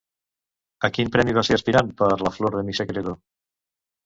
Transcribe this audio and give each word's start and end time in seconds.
A 0.87 0.89
quin 0.95 1.11
premi 1.15 1.35
va 1.39 1.43
ser 1.49 1.57
aspirant 1.57 1.93
per 2.01 2.09
La 2.25 2.33
flor 2.39 2.57
de 2.61 2.65
mi 2.71 2.77
secreto? 2.81 3.15